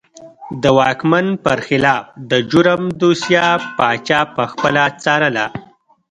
د 0.61 0.63
واکمن 0.77 1.27
پر 1.45 1.59
خلاف 1.67 2.03
د 2.29 2.31
جرم 2.51 2.81
دوسیه 3.01 3.47
پاچا 3.77 4.19
پخپله 4.35 4.83
څارله. 5.03 5.45